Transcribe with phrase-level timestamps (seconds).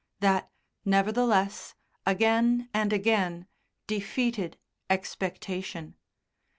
[0.19, 0.49] that,
[0.83, 1.75] nevertheless,
[2.07, 3.45] again and again
[3.85, 4.57] defeated
[4.89, 5.93] expectation.